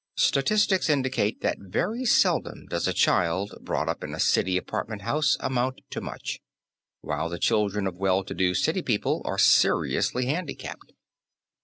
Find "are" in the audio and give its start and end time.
9.25-9.37